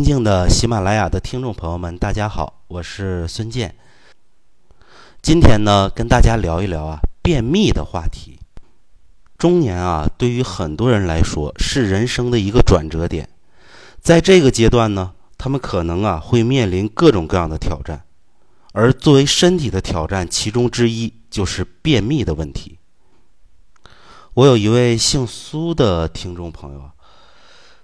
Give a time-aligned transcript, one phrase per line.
[0.00, 3.76] 尊敬的喜马拉雅的听众朋友们，大家好，我是孙健。
[5.20, 8.38] 今天呢，跟大家聊一聊啊便秘的话题。
[9.36, 13.28] 中年啊，对于很多人来说是人生的一个转折点，
[14.00, 18.02] 在这个阶段呢，他们可能啊会面临各种各样的挑战，
[18.72, 22.78] 而作为身体的挑战，其中之一就是便秘的问题。
[24.32, 26.90] 我有一位姓苏的听众朋友。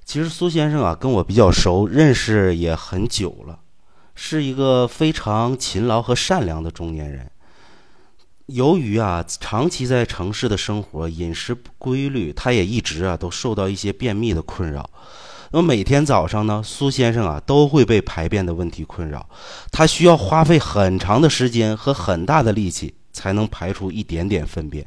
[0.07, 3.59] 其实苏先生啊，跟我比较熟，认识也很久了，
[4.15, 7.29] 是一个非常勤劳和善良的中年人。
[8.47, 14.89] 由于啊，长期在城市的生活，饮食不规律，他也一直啊都受到一些便秘的困扰。
[15.51, 19.29] 那么每天早上呢，苏先生啊都会被排便的问题困扰，
[19.73, 24.87] 他需要花费很长的时间和很大的力气才能排出一点点粪便。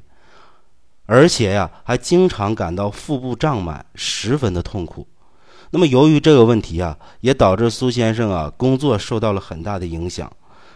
[1.12, 5.08] 而且呀，还经常感到腹部胀满，十分的痛苦。
[5.72, 10.32] 那么，由于这个问题啊，也导致苏先生啊工作受到了很大的影响，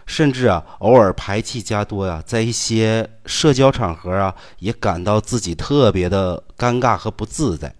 [0.06, 7.72] 甚至啊偶尔排气加多呀，在一些社交场合啊，也感到自己特别的尴尬和不自在。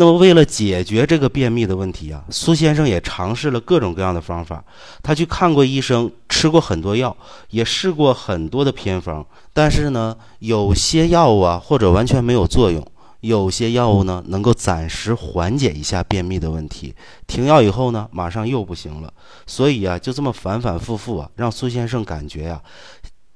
[0.00, 4.62] 那么，为了解决这个便秘的问题啊，苏先生也尝试了各种各样的方法。
[5.02, 7.16] 他去看过医生，吃过很多药，
[7.50, 9.26] 也试过很多的偏方。
[9.52, 12.80] 但是呢，有些药物啊，或者完全没有作用；
[13.22, 16.94] 有些药物呢，能够暂时缓解一下便秘的问题。
[17.26, 19.12] 停药以后呢，马上又不行了。
[19.48, 22.62] 所以啊，就这么反反复复啊，让苏先生感觉呀，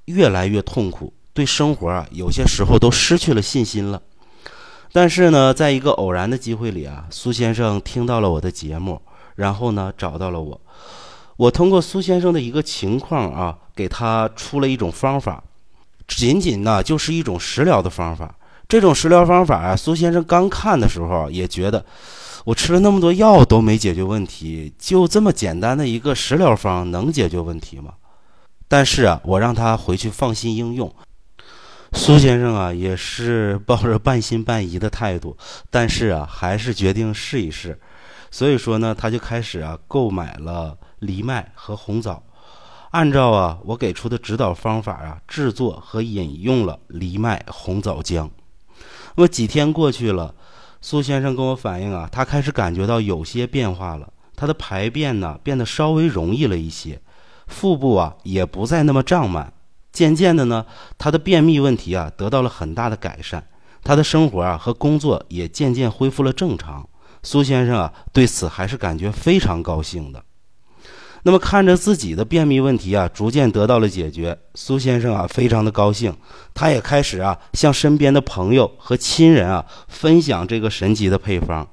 [0.04, 4.00] 越来越痛苦，对生活啊，有些时候都失去了信心了。
[4.92, 9.00] 但是呢，在一个偶然的机会里啊，苏先生听到了我的节目，
[9.36, 10.60] 然后呢找到了我。
[11.36, 15.42] 我通过苏先生的一个情况啊，给他出了一种方法，
[16.06, 18.34] 仅仅呢就是一种食疗的方法。
[18.68, 21.84] 这种食疗方法啊，苏先生刚看的时候也觉得，
[22.44, 27.94] 我吃了那么多药都没解决问题，就这么简单的一个食疗方能解决问题吗？
[28.68, 30.94] 但是啊，我让他回去放心应用。
[31.94, 35.36] 苏先生啊，也是抱着半信半疑的态度，
[35.70, 37.78] 但是啊，还是决定试一试。
[38.30, 42.22] 所以说呢，他就开始啊，购买了藜麦和红枣，
[42.90, 48.28] 按照啊我给出的指导方法啊，制作和饮用了藜麦红枣浆。
[49.14, 50.34] 那么几天过去了，
[50.80, 57.00] 苏先生跟我反映啊，他开始感觉到有些变化了，他的排便呢变得稍微容易了一些，
[57.46, 59.52] 腹部啊也不再那么胀满。
[59.92, 60.64] 渐渐的呢，
[60.96, 63.44] 他的便秘问题啊得到了很大的改善，
[63.84, 66.88] 他的生活啊和工作也渐渐恢复了正常。
[67.22, 70.24] 苏先生啊对此还是感觉非常高兴的。
[71.24, 76.16] 那么看着自己的便秘问题啊逐渐得到了解决，苏先生啊非常的高兴，
[76.52, 81.68] 他也开始啊向身边的朋友和亲人啊分享这个神奇的配方。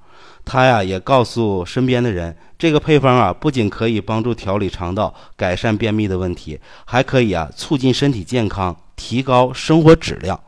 [0.50, 10.40] 他呀也告诉身边的人，这个配方啊不仅可以帮助调理肠道、改善便秘的问题，还可以啊促进身体健康、提高生活质量。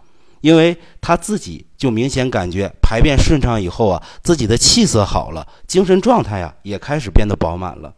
[0.41, 7.93] 因为他自己就明显感觉排便顺畅以后啊，自己的气色好了，精神状态啊也开始变得饱满了。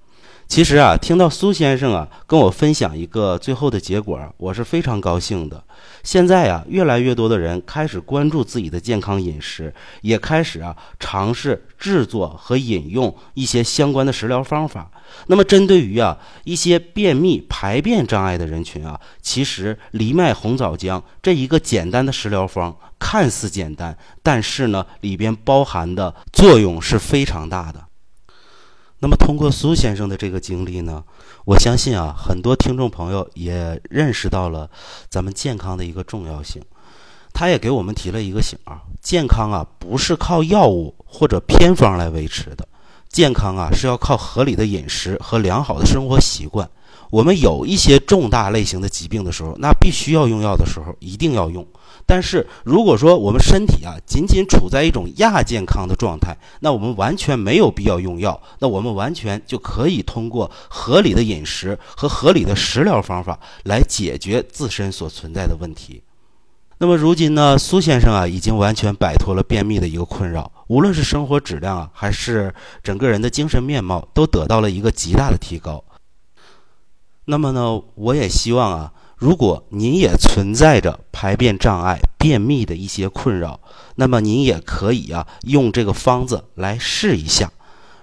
[0.54, 5.64] 其实啊，听到苏先生啊跟我分享一个最后的结果，我是非常高兴的。
[6.04, 14.92] 现在啊，越来越多的人开始关注自己的健康饮食，也开始啊尝试制作和饮用一些相关的食疗方法。
[15.26, 27.84] 那么，针对于啊一些便秘、排便障碍的人群啊，其实藜麦红枣浆这一个简单的食疗方看似简单，但是呢，里边包含的作用是非常大的。
[29.04, 31.04] 那么，通过苏先生的这个经历呢，
[31.44, 34.70] 我相信啊，很多听众朋友也认识到了
[35.10, 36.62] 咱们健康的一个重要性。
[37.34, 42.66] 他也给我们提了一个醒啊，健康啊不是靠药物或者偏方来维持的，
[43.10, 46.70] 健康啊是要靠合理的饮食和良好的生活习惯。
[47.10, 51.68] 我们有一些重大类型的疾病的时候，那必须要用药的时候，一定要用。
[52.06, 58.40] 但是如果说我们身体啊仅仅处在一种亚健康的状态，那我们完全没有必要用药。
[58.60, 66.04] 那我们完全就可以通过合理的饮食和合理的食疗方法来解决自身所存在的问题。
[66.80, 72.54] 那么如今呢，苏先生啊已经完全摆脱了便秘的一个困扰，无论是生活质量啊，还是
[72.84, 75.84] 整个人的精神面貌，都得到了一个极大的提高。
[77.26, 78.93] 那么呢，我也希望啊，
[79.24, 83.58] 如果您也存在着排便障碍、便秘的一些困扰，
[83.96, 87.50] 那么您也可以啊，用这个方子来试一下。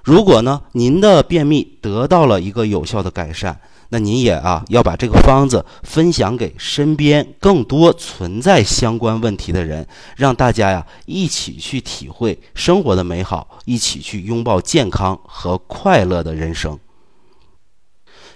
[0.03, 9.87] 如果呢，您的便秘得到了一个有效的改善，那您也啊要把这个方子分享给身边更多存在相关问题的人，
[10.17, 16.79] 让大家呀一起去体会生活的美好，一起去拥抱健康和快乐的人生。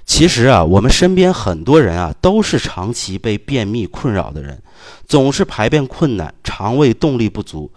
[0.06, 4.62] 其实啊，我们身边很多人啊都是长期被便秘困扰的人，
[5.06, 7.70] 总是排便困难，肠胃动力不足。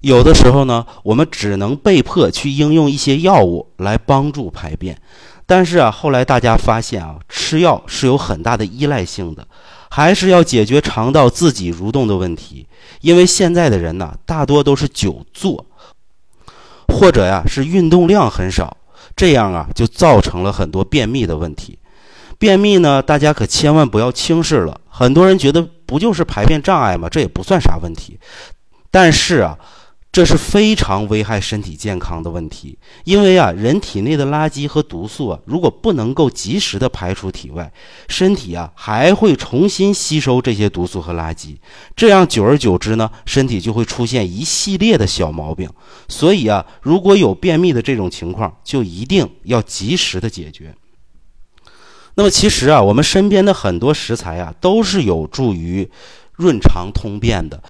[0.00, 5.00] 有的时候呢，我们只能被迫去应用一些药物来帮助排便。
[5.46, 9.46] 但是啊，后来大家发现啊，吃药是有很大的依赖性的，
[9.88, 12.66] 还是要解决肠道自己蠕动的问题。
[13.00, 15.64] 因为现在的人呢，大多都是久坐，
[16.88, 18.75] 或者呀是运动量很少，
[19.16, 21.76] 这样啊就造成了很多便秘的问题。
[22.38, 24.80] 便秘呢，大家可千万不要轻视了。
[24.88, 27.08] 很多人觉得不就是排便障碍吗？
[27.08, 28.20] 这也不算啥问题。
[28.90, 29.58] 但是啊。
[30.12, 37.70] 这是非常危害身体健康的问题，因为啊，人体内的垃圾和毒素啊，如果不能够及时的排出体外，
[38.08, 41.56] 身体啊还会重新吸收这些毒素和垃圾，
[41.94, 45.68] 这样久而久之呢，身体就会出现一系列的小毛病。
[46.08, 50.74] 所以啊，如果有便秘的这种情况，就一定要及时的解决。
[52.14, 55.90] 那么其实啊，我们身边的很多食材啊，都是有助于
[56.32, 57.62] 润肠通便的。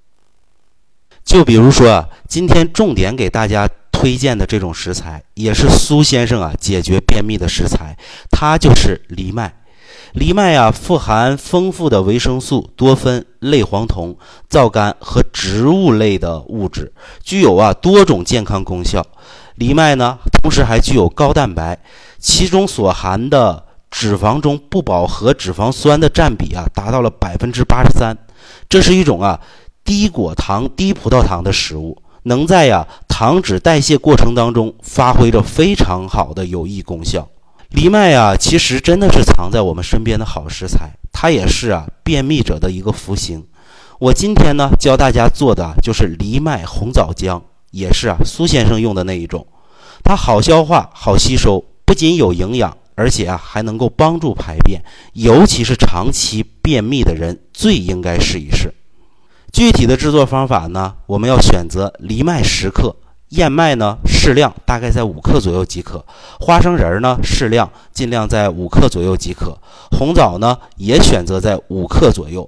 [1.27, 7.97] 就比如说啊，今天重点给大家推荐的这种食材，也是苏先生啊解决便秘的食材，
[8.31, 9.53] 它就是藜麦。
[10.15, 14.17] 藜麦啊，富含丰富的维生素、多酚、类黄酮、
[14.49, 16.93] 皂苷和植物类的物质，
[17.25, 19.05] 具有啊多种健康功效。
[19.57, 21.77] 藜麦呢，同时还具有高蛋白，
[22.21, 28.17] 其中所含的脂肪中不饱和脂肪酸的占比啊，达到了百分之八十三。
[28.69, 29.41] 这是一种啊。
[29.87, 37.29] 低果糖、低葡萄糖的食物，能在呀糖脂代谢过程当中发挥着非常好的有益功效。
[37.71, 43.45] 藜麦呀，其实真的是藏在我们身边的好食材，它也是啊便秘者的一个福星。
[44.01, 47.41] 我今天呢教大家做的就是藜麦红枣姜，
[47.71, 49.47] 也是啊苏先生用的那一种。
[50.03, 58.75] 它好消化、好吸收，不仅有营养，而且啊还能够帮助排便，尤其是长期便秘的人最应该试一试。
[59.53, 62.95] 具体的制作方法呢，我们要选择藜麦十克，
[63.31, 65.99] 燕麦呢适量，大概在五克左右即可；
[66.39, 69.57] 花生仁儿呢适量，尽量在五克左右即可；
[69.97, 72.43] 红枣呢也选择在五克左右；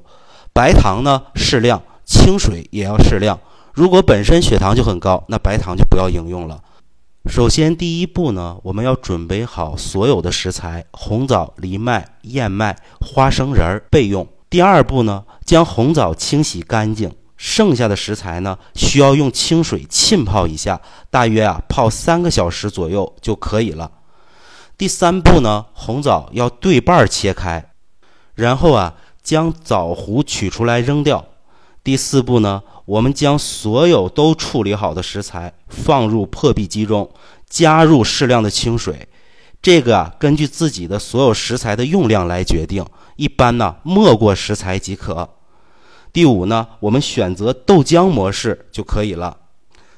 [0.52, 3.38] 白糖呢适量，清水也要适量。
[3.72, 6.60] 如果本身血糖就很高，那白糖就不要应用了。
[7.26, 14.26] 首先第一步呢，我们要准备好所有的食材：红枣、藜麦、燕麦、花生仁儿备用。
[14.50, 20.80] 第二步呢，将红枣清洗干净，剩下的食材呢，需要用清水浸泡一下，
[21.10, 23.92] 大约啊泡三个小时左右就可以了。
[24.78, 27.72] 第三步呢，红枣要对半切开，
[28.34, 31.24] 然后啊将枣核取出来扔掉。
[31.84, 37.10] 第四步呢，我们将所有都处理好的食材放入破壁机中，
[37.48, 39.07] 加入适量的清水。
[39.60, 42.84] 这个啊，根据自己的所有食材的用量来决定，
[43.16, 45.28] 一般呢没过食材即可。
[46.12, 49.36] 第五呢，我们选择豆浆模式就可以了。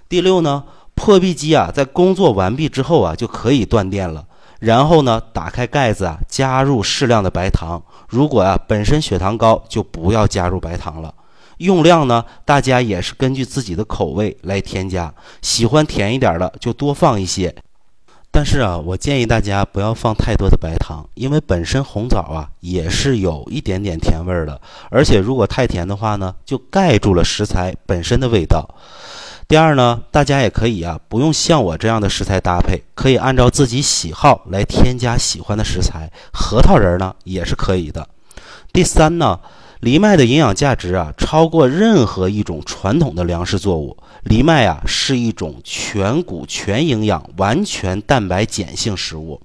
[0.08, 0.64] 第六呢，
[0.94, 4.26] 破壁机啊，在工作完毕之后啊，就可以断电了。
[4.58, 7.80] 然后呢，打开盖子啊，加入适量的白糖。
[8.08, 11.14] 如果啊本身血糖高，就不要加入白糖了。
[11.58, 17.54] 用量呢，大家也是根据自己的口味来添加，喜欢甜一点的就多放一些。
[18.32, 28.68] 但是啊，我建议大家不要放太多的白糖，因为本身红枣啊也是有一点点甜味儿的，而且如果太甜的话呢，就盖住了食材本身的味道。
[29.48, 38.08] 第二呢，大家也可以啊，不用像我这样的食材搭配，可以按照自己喜好来添加喜欢的食材，核桃仁呢也是可以的。
[38.72, 39.40] 第三呢。
[39.80, 43.96] 藜麦的营养价值啊，超过任何一种传统的粮食作物。
[44.24, 49.40] 藜麦啊，是一种全谷全营养、完全蛋白碱性食物。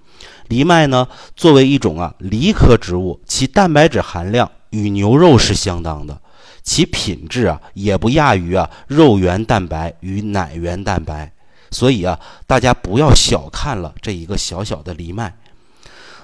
[0.49, 6.19] 藜麦呢，作为一种啊藜科植物，其蛋白质含量与牛肉是相当的，
[6.61, 11.31] 其品质啊也不亚于啊肉源蛋白与奶源蛋白。
[11.71, 15.33] 所以啊，大家不要小看了这一个小小的藜麦。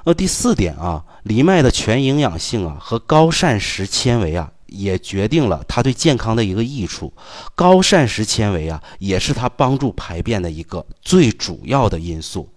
[0.06, 7.14] 那第四点啊，藜麦的全营养性啊和高膳食纤维啊，也决定了它对健康的一个益处。
[7.56, 12.50] 高膳食纤维啊，也是它帮助排便的一个最主要的因素。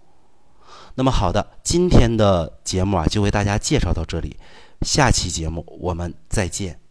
[0.95, 4.37] 那么好的，今天的节目啊，就为大家介绍到这里，
[4.81, 6.84] 下期节目我们再见。